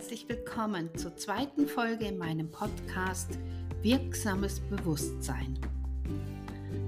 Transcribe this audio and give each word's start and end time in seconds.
herzlich 0.00 0.26
willkommen 0.30 0.88
zur 0.96 1.14
zweiten 1.18 1.68
Folge 1.68 2.06
in 2.06 2.16
meinem 2.16 2.50
Podcast 2.50 3.38
Wirksames 3.82 4.58
Bewusstsein. 4.60 5.58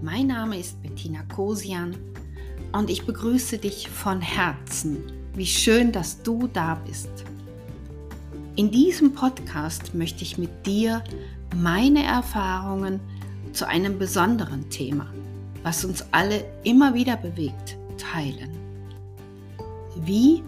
Mein 0.01 0.29
Name 0.29 0.59
ist 0.59 0.83
Bettina 0.83 1.23
Kosian 1.25 1.95
und 2.73 2.89
ich 2.89 3.05
begrüße 3.05 3.59
dich 3.59 3.91
von 3.91 4.23
Herzen. 4.23 5.13
Wie 5.35 5.45
schön, 5.45 5.93
dass 5.93 6.23
du 6.23 6.49
da 6.55 6.77
bist. 6.87 7.11
In 8.57 8.71
diesem 8.71 9.13
Podcast 9.13 9.95
möchte 9.95 10.23
ich 10.23 10.39
mit 10.39 10.65
dir 10.65 11.05
meine 11.55 12.05
Erfahrungen 12.05 12.99
zu 13.53 13.69
einem 13.69 13.99
besonderen 13.99 14.71
Thema, 14.71 15.13
was 15.63 15.85
uns 15.85 16.03
alle 16.13 16.47
immer 16.65 16.95
wieder 16.95 17.19
bewegt, 17.19 17.77
teilen. 17.99 18.57
Wie 19.97 20.43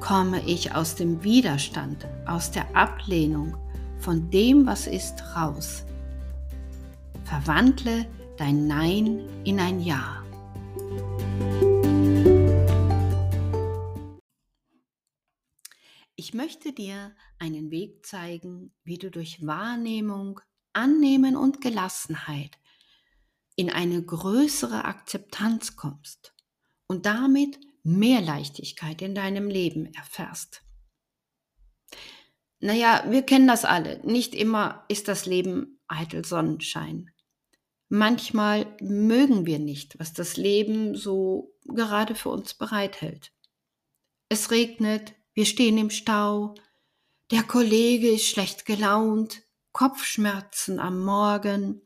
komme 0.00 0.42
ich 0.46 0.72
aus 0.74 0.94
dem 0.94 1.22
Widerstand, 1.22 2.06
aus 2.26 2.50
der 2.50 2.76
Ablehnung 2.76 3.56
von 3.98 4.30
dem, 4.30 4.66
was 4.66 4.86
ist, 4.86 5.22
raus. 5.34 5.84
Verwandle 7.24 8.06
dein 8.36 8.66
Nein 8.66 9.20
in 9.44 9.58
ein 9.58 9.80
Ja. 9.80 10.22
Ich 16.14 16.34
möchte 16.34 16.72
dir 16.72 17.14
einen 17.38 17.70
Weg 17.70 18.04
zeigen, 18.06 18.72
wie 18.84 18.98
du 18.98 19.10
durch 19.10 19.46
Wahrnehmung, 19.46 20.40
Annehmen 20.72 21.36
und 21.36 21.60
Gelassenheit 21.60 22.58
in 23.54 23.70
eine 23.70 24.02
größere 24.02 24.84
Akzeptanz 24.84 25.76
kommst 25.76 26.34
und 26.86 27.06
damit 27.06 27.58
mehr 27.86 28.20
Leichtigkeit 28.20 29.00
in 29.00 29.14
deinem 29.14 29.48
Leben 29.48 29.92
erfährst. 29.94 30.62
Naja, 32.58 33.04
wir 33.08 33.22
kennen 33.22 33.46
das 33.46 33.64
alle. 33.64 34.00
Nicht 34.04 34.34
immer 34.34 34.84
ist 34.88 35.08
das 35.08 35.26
Leben 35.26 35.80
eitel 35.86 36.24
Sonnenschein. 36.24 37.10
Manchmal 37.88 38.76
mögen 38.80 39.46
wir 39.46 39.60
nicht, 39.60 39.98
was 40.00 40.12
das 40.12 40.36
Leben 40.36 40.96
so 40.96 41.54
gerade 41.64 42.16
für 42.16 42.30
uns 42.30 42.54
bereithält. 42.54 43.32
Es 44.28 44.50
regnet, 44.50 45.14
wir 45.34 45.46
stehen 45.46 45.78
im 45.78 45.90
Stau, 45.90 46.54
der 47.30 47.44
Kollege 47.44 48.08
ist 48.08 48.26
schlecht 48.26 48.66
gelaunt, 48.66 49.42
Kopfschmerzen 49.70 50.80
am 50.80 51.04
Morgen, 51.04 51.82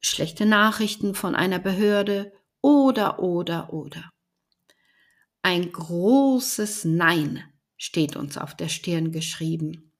schlechte 0.00 0.46
Nachrichten 0.46 1.14
von 1.14 1.36
einer 1.36 1.60
Behörde 1.60 2.32
oder, 2.60 3.20
oder, 3.20 3.72
oder. 3.72 4.10
Ein 5.50 5.72
großes 5.72 6.84
Nein 6.84 7.42
steht 7.78 8.16
uns 8.16 8.36
auf 8.36 8.54
der 8.54 8.68
Stirn 8.68 9.12
geschrieben. 9.12 9.94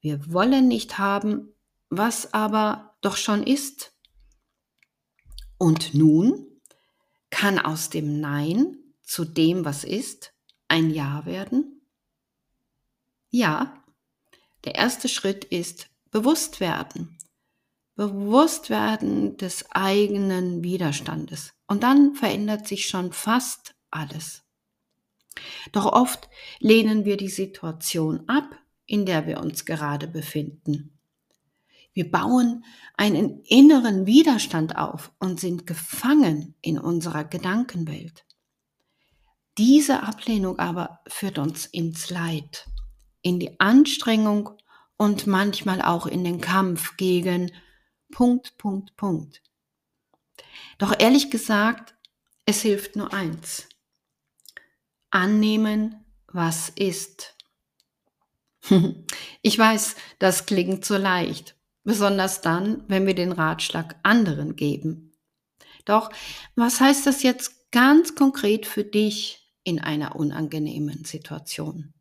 Wir 0.00 0.32
wollen 0.32 0.68
nicht 0.68 0.96
haben, 0.96 1.52
was 1.90 2.32
aber 2.32 2.96
doch 3.02 3.18
schon 3.18 3.42
ist. 3.42 3.92
Und 5.58 5.92
nun 5.92 6.46
kann 7.28 7.58
aus 7.58 7.90
dem 7.90 8.22
Nein 8.22 8.78
zu 9.02 9.26
dem, 9.26 9.66
was 9.66 9.84
ist, 9.84 10.32
ein 10.66 10.88
Ja 10.88 11.26
werden? 11.26 11.82
Ja, 13.28 13.84
der 14.64 14.76
erste 14.76 15.10
Schritt 15.10 15.44
ist 15.44 15.90
bewusst 16.10 16.58
werden. 16.58 17.18
Bewusst 17.96 18.70
werden 18.70 19.36
des 19.36 19.70
eigenen 19.72 20.64
Widerstandes. 20.64 21.52
Und 21.66 21.82
dann 21.82 22.14
verändert 22.14 22.66
sich 22.66 22.86
schon 22.86 23.12
fast 23.12 23.74
alles. 23.90 24.45
Doch 25.72 25.86
oft 25.86 26.28
lehnen 26.60 27.04
wir 27.04 27.16
die 27.16 27.28
Situation 27.28 28.28
ab, 28.28 28.58
in 28.86 29.06
der 29.06 29.26
wir 29.26 29.40
uns 29.40 29.64
gerade 29.64 30.06
befinden. 30.06 30.98
Wir 31.92 32.10
bauen 32.10 32.64
einen 32.96 33.42
inneren 33.44 34.06
Widerstand 34.06 34.76
auf 34.76 35.12
und 35.18 35.40
sind 35.40 35.66
gefangen 35.66 36.54
in 36.60 36.78
unserer 36.78 37.24
Gedankenwelt. 37.24 38.24
Diese 39.58 40.02
Ablehnung 40.02 40.58
aber 40.58 41.00
führt 41.08 41.38
uns 41.38 41.64
ins 41.64 42.10
Leid, 42.10 42.66
in 43.22 43.40
die 43.40 43.58
Anstrengung 43.58 44.50
und 44.98 45.26
manchmal 45.26 45.80
auch 45.80 46.06
in 46.06 46.22
den 46.22 46.40
Kampf 46.40 46.98
gegen 46.98 47.50
Punkt, 48.12 48.58
Punkt, 48.58 48.94
Punkt. 48.96 49.42
Doch 50.78 50.94
ehrlich 50.98 51.30
gesagt, 51.30 51.94
es 52.44 52.60
hilft 52.60 52.96
nur 52.96 53.12
eins 53.14 53.68
annehmen, 55.16 56.04
was 56.28 56.68
ist. 56.68 57.34
Ich 59.42 59.56
weiß, 59.56 59.94
das 60.18 60.46
klingt 60.46 60.84
so 60.84 60.96
leicht, 60.96 61.54
besonders 61.84 62.40
dann, 62.40 62.82
wenn 62.88 63.06
wir 63.06 63.14
den 63.14 63.30
Ratschlag 63.30 63.94
anderen 64.02 64.56
geben. 64.56 65.12
Doch 65.84 66.10
was 66.56 66.80
heißt 66.80 67.06
das 67.06 67.22
jetzt 67.22 67.70
ganz 67.70 68.16
konkret 68.16 68.66
für 68.66 68.82
dich 68.82 69.52
in 69.62 69.80
einer 69.80 70.16
unangenehmen 70.16 71.04
Situation? 71.04 71.94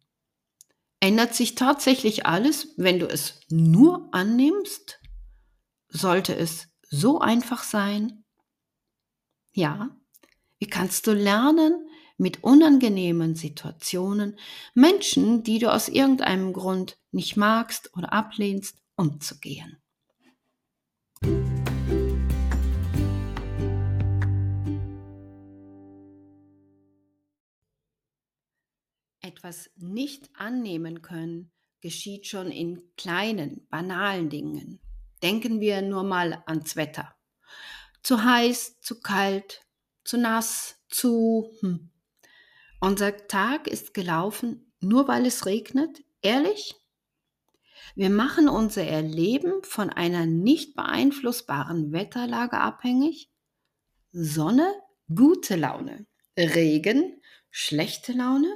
Ändert 0.99 1.35
sich 1.35 1.53
tatsächlich 1.53 2.25
alles, 2.25 2.73
wenn 2.77 2.97
du 2.97 3.07
es 3.07 3.41
nur 3.49 4.09
annimmst? 4.11 4.99
Sollte 5.89 6.35
es 6.35 6.67
so 6.89 7.19
einfach 7.19 7.61
sein? 7.61 8.25
Ja, 9.53 9.95
wie 10.57 10.67
kannst 10.67 11.05
du 11.05 11.13
lernen, 11.13 11.87
mit 12.17 12.43
unangenehmen 12.43 13.35
Situationen, 13.35 14.37
Menschen, 14.73 15.43
die 15.43 15.59
du 15.59 15.71
aus 15.71 15.89
irgendeinem 15.89 16.53
Grund 16.53 16.97
nicht 17.11 17.37
magst 17.37 17.95
oder 17.95 18.13
ablehnst, 18.13 18.77
umzugehen. 18.95 19.77
Etwas 29.21 29.71
nicht 29.75 30.29
annehmen 30.35 31.01
können 31.01 31.51
geschieht 31.81 32.25
schon 32.25 32.49
in 32.51 32.81
kleinen, 32.95 33.67
banalen 33.69 34.29
Dingen. 34.29 34.79
Denken 35.21 35.59
wir 35.59 35.81
nur 35.81 36.03
mal 36.03 36.41
ans 36.47 36.75
Wetter. 36.75 37.15
Zu 38.01 38.23
heiß, 38.23 38.79
zu 38.81 38.99
kalt, 39.01 39.61
zu 40.03 40.17
nass, 40.17 40.79
zu 40.89 41.51
hm, 41.59 41.91
unser 42.85 43.25
Tag 43.27 43.67
ist 43.67 43.95
gelaufen, 43.95 44.71
nur 44.79 45.07
weil 45.07 45.25
es 45.25 45.47
regnet? 45.47 46.03
Ehrlich? 46.21 46.75
Wir 47.95 48.11
machen 48.11 48.47
unser 48.47 48.83
Erleben 48.83 49.63
von 49.63 49.89
einer 49.89 50.27
nicht 50.27 50.75
beeinflussbaren 50.75 51.91
Wetterlage 51.93 52.59
abhängig? 52.59 53.31
Sonne, 54.11 54.71
gute 55.13 55.55
Laune. 55.55 56.05
Regen, 56.37 57.19
schlechte 57.49 58.11
Laune. 58.11 58.55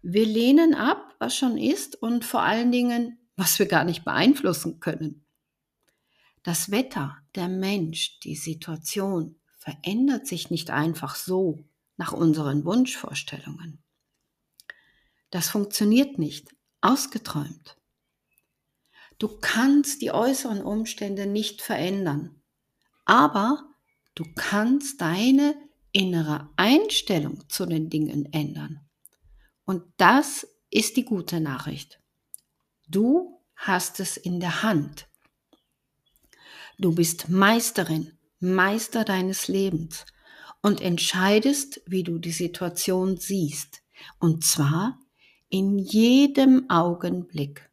Wir 0.00 0.24
lehnen 0.24 0.74
ab, 0.74 1.14
was 1.18 1.36
schon 1.36 1.58
ist 1.58 1.94
und 2.00 2.24
vor 2.24 2.40
allen 2.40 2.72
Dingen, 2.72 3.18
was 3.36 3.58
wir 3.58 3.66
gar 3.66 3.84
nicht 3.84 4.02
beeinflussen 4.02 4.80
können. 4.80 5.26
Das 6.42 6.70
Wetter, 6.70 7.18
der 7.34 7.48
Mensch, 7.48 8.18
die 8.20 8.36
Situation 8.36 9.38
verändert 9.58 10.26
sich 10.26 10.50
nicht 10.50 10.70
einfach 10.70 11.16
so 11.16 11.66
nach 11.96 12.12
unseren 12.12 12.64
Wunschvorstellungen. 12.64 13.82
Das 15.30 15.48
funktioniert 15.48 16.18
nicht, 16.18 16.54
ausgeträumt. 16.80 17.76
Du 19.18 19.28
kannst 19.40 20.02
die 20.02 20.10
äußeren 20.10 20.62
Umstände 20.62 21.26
nicht 21.26 21.62
verändern, 21.62 22.42
aber 23.06 23.64
du 24.14 24.24
kannst 24.34 25.00
deine 25.00 25.54
innere 25.92 26.50
Einstellung 26.56 27.48
zu 27.48 27.64
den 27.64 27.88
Dingen 27.88 28.30
ändern. 28.32 28.80
Und 29.64 29.82
das 29.96 30.46
ist 30.70 30.96
die 30.96 31.04
gute 31.04 31.40
Nachricht. 31.40 32.00
Du 32.88 33.40
hast 33.56 34.00
es 34.00 34.16
in 34.18 34.38
der 34.38 34.62
Hand. 34.62 35.08
Du 36.78 36.94
bist 36.94 37.30
Meisterin, 37.30 38.18
Meister 38.38 39.04
deines 39.04 39.48
Lebens 39.48 40.04
und 40.62 40.80
entscheidest, 40.80 41.80
wie 41.86 42.02
du 42.02 42.18
die 42.18 42.32
Situation 42.32 43.16
siehst. 43.16 43.82
Und 44.18 44.44
zwar 44.44 44.98
in 45.48 45.78
jedem 45.78 46.68
Augenblick. 46.70 47.70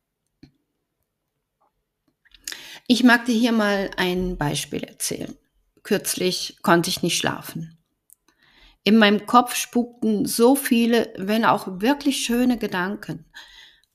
Ich 2.87 3.03
mag 3.03 3.25
dir 3.25 3.35
hier 3.35 3.51
mal 3.51 3.91
ein 3.97 4.37
Beispiel 4.37 4.83
erzählen. 4.83 5.35
Kürzlich 5.83 6.57
konnte 6.61 6.89
ich 6.89 7.01
nicht 7.01 7.17
schlafen. 7.17 7.77
In 8.83 8.97
meinem 8.97 9.25
Kopf 9.25 9.55
spukten 9.55 10.25
so 10.25 10.55
viele, 10.55 11.13
wenn 11.17 11.45
auch 11.45 11.81
wirklich 11.81 12.25
schöne 12.25 12.57
Gedanken. 12.57 13.25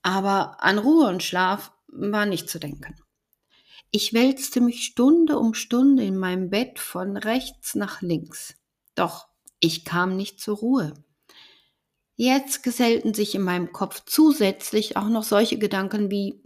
Aber 0.02 0.62
an 0.62 0.78
Ruhe 0.78 1.08
und 1.08 1.22
Schlaf 1.22 1.72
war 1.88 2.24
nicht 2.24 2.48
zu 2.48 2.58
denken. 2.58 2.96
Ich 3.90 4.12
wälzte 4.12 4.60
mich 4.60 4.84
Stunde 4.84 5.38
um 5.38 5.54
Stunde 5.54 6.04
in 6.04 6.16
meinem 6.16 6.50
Bett 6.50 6.78
von 6.78 7.16
rechts 7.16 7.74
nach 7.74 8.02
links. 8.02 8.54
Doch 8.98 9.28
ich 9.60 9.84
kam 9.84 10.16
nicht 10.16 10.40
zur 10.40 10.56
Ruhe. 10.58 10.94
Jetzt 12.16 12.64
gesellten 12.64 13.14
sich 13.14 13.36
in 13.36 13.42
meinem 13.42 13.72
Kopf 13.72 14.02
zusätzlich 14.06 14.96
auch 14.96 15.08
noch 15.08 15.22
solche 15.22 15.56
Gedanken 15.56 16.10
wie, 16.10 16.42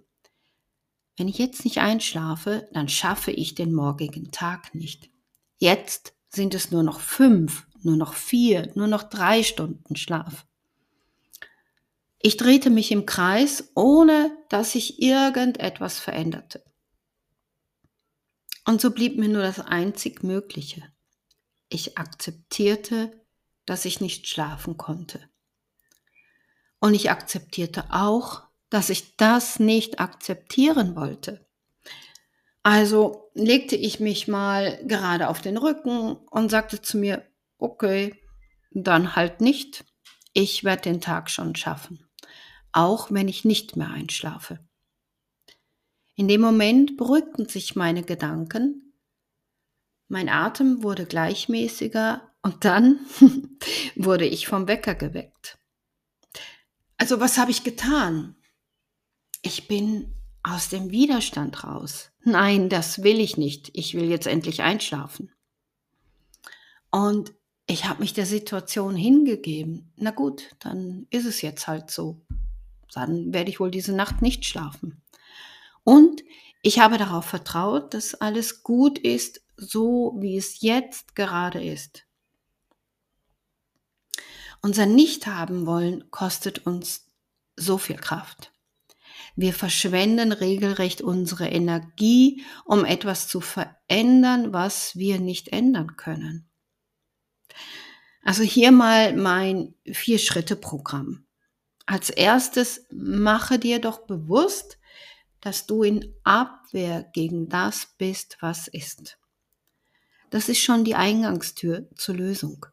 wenn 1.16 1.28
ich 1.28 1.38
jetzt 1.38 1.64
nicht 1.64 1.78
einschlafe, 1.78 2.68
dann 2.72 2.90
schaffe 2.90 3.30
ich 3.30 3.54
den 3.54 3.72
morgigen 3.72 4.32
Tag 4.32 4.74
nicht. 4.74 5.10
Jetzt 5.56 6.14
sind 6.28 6.54
es 6.54 6.70
nur 6.70 6.82
noch 6.82 7.00
fünf, 7.00 7.66
nur 7.80 7.96
noch 7.96 8.12
vier, 8.12 8.70
nur 8.74 8.86
noch 8.86 9.04
drei 9.04 9.42
Stunden 9.42 9.96
Schlaf. 9.96 10.46
Ich 12.18 12.36
drehte 12.36 12.68
mich 12.68 12.92
im 12.92 13.06
Kreis, 13.06 13.72
ohne 13.74 14.36
dass 14.50 14.72
sich 14.72 15.00
irgendetwas 15.02 15.98
veränderte. 15.98 16.62
Und 18.66 18.82
so 18.82 18.90
blieb 18.90 19.18
mir 19.18 19.28
nur 19.28 19.42
das 19.42 19.58
einzig 19.58 20.22
Mögliche. 20.22 20.91
Ich 21.72 21.96
akzeptierte, 21.96 23.18
dass 23.64 23.86
ich 23.86 24.02
nicht 24.02 24.28
schlafen 24.28 24.76
konnte. 24.76 25.26
Und 26.80 26.92
ich 26.92 27.10
akzeptierte 27.10 27.84
auch, 27.90 28.42
dass 28.68 28.90
ich 28.90 29.16
das 29.16 29.58
nicht 29.58 29.98
akzeptieren 29.98 30.96
wollte. 30.96 31.48
Also 32.62 33.30
legte 33.32 33.74
ich 33.74 34.00
mich 34.00 34.28
mal 34.28 34.84
gerade 34.84 35.28
auf 35.28 35.40
den 35.40 35.56
Rücken 35.56 36.16
und 36.30 36.50
sagte 36.50 36.82
zu 36.82 36.98
mir, 36.98 37.26
okay, 37.56 38.22
dann 38.70 39.16
halt 39.16 39.40
nicht. 39.40 39.86
Ich 40.34 40.64
werde 40.64 40.82
den 40.82 41.00
Tag 41.00 41.30
schon 41.30 41.56
schaffen, 41.56 42.06
auch 42.72 43.10
wenn 43.10 43.28
ich 43.28 43.46
nicht 43.46 43.76
mehr 43.76 43.88
einschlafe. 43.88 44.58
In 46.16 46.28
dem 46.28 46.42
Moment 46.42 46.98
beruhigten 46.98 47.48
sich 47.48 47.76
meine 47.76 48.02
Gedanken, 48.02 48.91
mein 50.12 50.28
Atem 50.28 50.82
wurde 50.82 51.06
gleichmäßiger 51.06 52.30
und 52.42 52.66
dann 52.66 53.00
wurde 53.96 54.26
ich 54.26 54.46
vom 54.46 54.68
Wecker 54.68 54.94
geweckt. 54.94 55.58
Also 56.98 57.18
was 57.18 57.38
habe 57.38 57.50
ich 57.50 57.64
getan? 57.64 58.36
Ich 59.40 59.68
bin 59.68 60.14
aus 60.42 60.68
dem 60.68 60.90
Widerstand 60.90 61.64
raus. 61.64 62.10
Nein, 62.24 62.68
das 62.68 63.02
will 63.02 63.20
ich 63.20 63.38
nicht. 63.38 63.70
Ich 63.72 63.94
will 63.94 64.04
jetzt 64.04 64.26
endlich 64.26 64.60
einschlafen. 64.60 65.32
Und 66.90 67.32
ich 67.66 67.86
habe 67.86 68.00
mich 68.00 68.12
der 68.12 68.26
Situation 68.26 68.94
hingegeben. 68.94 69.94
Na 69.96 70.10
gut, 70.10 70.54
dann 70.58 71.06
ist 71.08 71.24
es 71.24 71.40
jetzt 71.40 71.66
halt 71.66 71.90
so. 71.90 72.20
Dann 72.92 73.32
werde 73.32 73.48
ich 73.48 73.60
wohl 73.60 73.70
diese 73.70 73.94
Nacht 73.94 74.20
nicht 74.20 74.44
schlafen. 74.44 75.02
Und 75.84 76.22
ich 76.62 76.78
habe 76.78 76.98
darauf 76.98 77.24
vertraut, 77.24 77.94
dass 77.94 78.14
alles 78.14 78.62
gut 78.62 78.98
ist, 78.98 79.42
so 79.56 80.16
wie 80.18 80.36
es 80.36 80.60
jetzt 80.60 81.14
gerade 81.14 81.62
ist. 81.62 82.04
Unser 84.60 84.86
Nicht-Haben 84.86 85.66
wollen 85.66 86.10
kostet 86.10 86.66
uns 86.66 87.06
so 87.56 87.78
viel 87.78 87.96
Kraft. 87.96 88.52
Wir 89.34 89.52
verschwenden 89.52 90.30
regelrecht 90.30 91.00
unsere 91.00 91.48
Energie, 91.48 92.44
um 92.64 92.84
etwas 92.84 93.28
zu 93.28 93.40
verändern, 93.40 94.52
was 94.52 94.96
wir 94.96 95.18
nicht 95.18 95.48
ändern 95.48 95.96
können. 95.96 96.48
Also 98.22 98.42
hier 98.42 98.70
mal 98.70 99.16
mein 99.16 99.74
Vier-Schritte-Programm. 99.84 101.26
Als 101.86 102.10
erstes 102.10 102.86
mache 102.92 103.58
dir 103.58 103.80
doch 103.80 104.06
bewusst, 104.06 104.78
dass 105.42 105.66
du 105.66 105.82
in 105.82 106.14
Abwehr 106.24 107.02
gegen 107.12 107.48
das 107.48 107.88
bist, 107.98 108.38
was 108.40 108.68
ist. 108.68 109.18
Das 110.30 110.48
ist 110.48 110.60
schon 110.60 110.84
die 110.84 110.94
Eingangstür 110.94 111.90
zur 111.94 112.14
Lösung. 112.14 112.64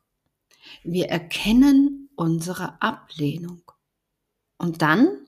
Wir 0.83 1.09
erkennen 1.09 2.09
unsere 2.15 2.81
Ablehnung. 2.81 3.63
Und 4.57 4.81
dann 4.81 5.25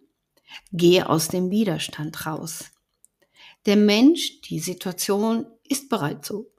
gehe 0.72 1.10
aus 1.10 1.28
dem 1.28 1.50
Widerstand 1.50 2.26
raus. 2.26 2.72
Der 3.66 3.76
Mensch, 3.76 4.42
die 4.42 4.60
Situation 4.60 5.46
ist 5.68 5.90
bereits 5.90 6.28
so. 6.28 6.52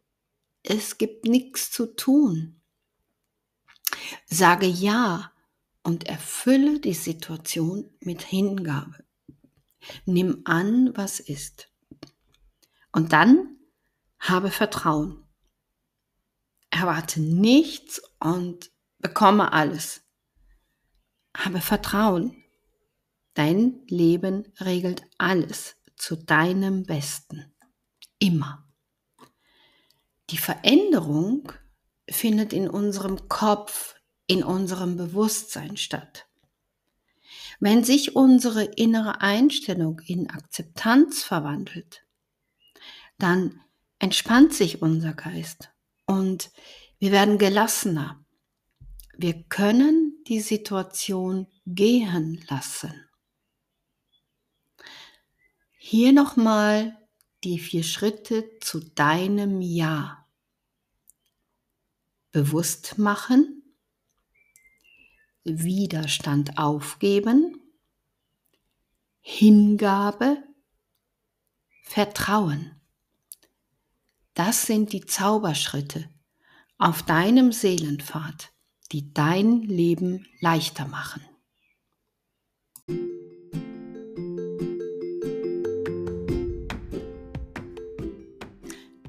Es 0.62 0.98
gibt 0.98 1.26
nichts 1.26 1.70
zu 1.70 1.94
tun. 1.94 2.60
Sage 4.26 4.66
ja 4.66 5.32
und 5.82 6.06
erfülle 6.06 6.80
die 6.80 6.94
Situation 6.94 7.90
mit 8.00 8.22
Hingabe. 8.22 9.04
Nimm 10.04 10.42
an, 10.44 10.96
was 10.96 11.20
ist. 11.20 11.68
Und 12.92 13.12
dann 13.12 13.56
habe 14.18 14.50
Vertrauen. 14.50 15.24
Erwarte 16.70 17.20
nichts 17.20 18.00
und 18.20 18.70
bekomme 18.98 19.52
alles. 19.52 20.02
Habe 21.36 21.60
Vertrauen. 21.60 22.36
Dein 23.34 23.82
Leben 23.88 24.52
regelt 24.60 25.04
alles 25.18 25.76
zu 25.96 26.16
deinem 26.16 26.84
Besten. 26.84 27.54
Immer. 28.18 28.66
Die 30.30 30.38
Veränderung 30.38 31.52
findet 32.08 32.52
in 32.52 32.68
unserem 32.68 33.28
Kopf, 33.28 33.94
in 34.26 34.44
unserem 34.44 34.96
Bewusstsein 34.96 35.76
statt. 35.76 36.26
Wenn 37.64 37.84
sich 37.84 38.16
unsere 38.16 38.64
innere 38.64 39.20
Einstellung 39.20 40.00
in 40.00 40.28
Akzeptanz 40.28 41.22
verwandelt, 41.22 42.04
dann 43.18 43.60
entspannt 44.00 44.52
sich 44.52 44.82
unser 44.82 45.14
Geist 45.14 45.70
und 46.04 46.50
wir 46.98 47.12
werden 47.12 47.38
gelassener. 47.38 48.26
Wir 49.16 49.44
können 49.44 50.24
die 50.26 50.40
Situation 50.40 51.46
gehen 51.64 52.44
lassen. 52.50 53.08
Hier 55.78 56.12
nochmal 56.12 56.98
die 57.44 57.60
vier 57.60 57.84
Schritte 57.84 58.58
zu 58.58 58.80
deinem 58.80 59.60
Ja. 59.60 60.26
Bewusst 62.32 62.98
machen, 62.98 63.61
Widerstand 65.44 66.58
aufgeben, 66.58 67.60
Hingabe, 69.20 70.42
Vertrauen. 71.82 72.80
Das 74.34 74.66
sind 74.66 74.92
die 74.92 75.04
Zauberschritte 75.04 76.08
auf 76.78 77.02
deinem 77.02 77.52
Seelenpfad, 77.52 78.50
die 78.92 79.12
dein 79.12 79.62
Leben 79.62 80.26
leichter 80.40 80.86
machen. 80.86 81.22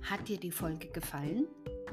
Hat 0.02 0.28
dir 0.28 0.38
die 0.38 0.52
Folge 0.52 0.88
gefallen? 0.90 1.48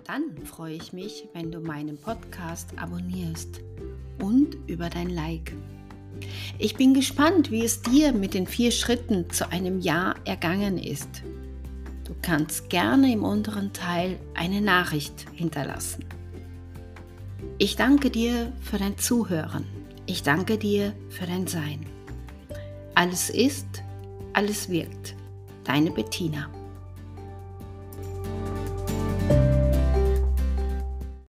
Dann 0.07 0.37
freue 0.45 0.75
ich 0.75 0.93
mich, 0.93 1.29
wenn 1.35 1.53
du 1.53 1.61
meinen 1.61 1.97
Podcast 1.99 2.71
abonnierst 2.77 3.61
und 4.21 4.57
über 4.67 4.89
dein 4.89 5.11
Like. 5.11 5.53
Ich 6.59 6.77
bin 6.77 6.95
gespannt, 6.95 7.51
wie 7.51 7.65
es 7.65 7.83
dir 7.83 8.13
mit 8.13 8.35
den 8.35 8.47
vier 8.47 8.71
Schritten 8.71 9.31
zu 9.31 9.51
einem 9.51 9.81
Jahr 9.81 10.17
ergangen 10.25 10.79
ist. 10.79 11.23
Du 12.05 12.15
kannst 12.23 12.69
gerne 12.71 13.13
im 13.13 13.25
unteren 13.25 13.73
Teil 13.73 14.19
eine 14.35 14.61
Nachricht 14.61 15.27
hinterlassen. 15.33 16.05
Ich 17.59 17.77
danke 17.77 18.11
dir 18.11 18.53
für 18.61 18.79
dein 18.79 18.99
Zuhören. 18.99 19.65
Ich 20.07 20.23
danke 20.23 20.59
dir 20.59 20.93
für 21.09 21.27
dein 21.27 21.47
Sein. 21.47 21.87
Alles 22.95 23.31
ist, 23.31 23.83
alles 24.33 24.69
wirkt. 24.69 25.15
Deine 25.65 25.91
Bettina. 25.91 26.51